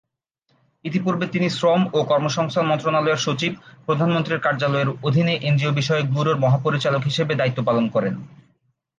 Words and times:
ইতিপূর্বে 0.85 1.25
তিনি 1.27 1.47
শ্রম 1.49 1.81
ও 1.93 1.99
কর্মসংস্থান 2.03 2.65
মন্ত্রণালয়ের 2.67 3.23
সচিব, 3.25 3.51
প্রধানমন্ত্রীর 3.85 4.39
কার্যালয়ের 4.39 4.89
অধীনে 5.03 5.33
এনজিও 5.41 5.77
বিষয়ক 5.79 6.05
ব্যুরোর 6.05 6.37
মহাপরিচালক 6.39 7.01
হিসাবে 7.03 7.33
দায়িত্ব 7.35 7.59
পালন 7.63 7.85
করেন। 7.89 8.13